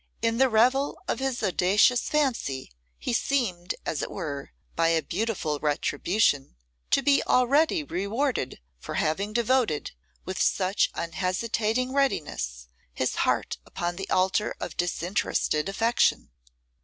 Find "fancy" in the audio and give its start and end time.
2.09-2.71